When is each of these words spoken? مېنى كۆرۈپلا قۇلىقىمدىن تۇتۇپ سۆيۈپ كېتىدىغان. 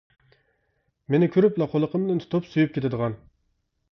مېنى 1.15 1.27
كۆرۈپلا 1.35 1.67
قۇلىقىمدىن 1.75 2.21
تۇتۇپ 2.23 2.49
سۆيۈپ 2.53 2.75
كېتىدىغان. 2.79 3.21